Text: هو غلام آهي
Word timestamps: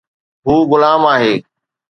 هو 0.47 0.53
غلام 0.69 1.01
آهي 1.13 1.35